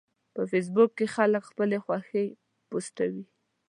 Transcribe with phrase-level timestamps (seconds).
[0.33, 2.25] په فېسبوک کې خلک خپلې خوښې
[2.69, 3.23] پوسټوي